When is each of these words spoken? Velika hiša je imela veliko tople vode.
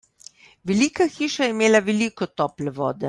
Velika 0.71 1.07
hiša 1.17 1.45
je 1.49 1.53
imela 1.57 1.83
veliko 1.91 2.29
tople 2.43 2.75
vode. 2.81 2.99